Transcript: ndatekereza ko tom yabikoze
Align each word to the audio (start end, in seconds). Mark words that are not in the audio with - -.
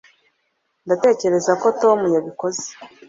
ndatekereza 0.85 1.51
ko 1.61 1.67
tom 1.81 1.99
yabikoze 2.15 2.65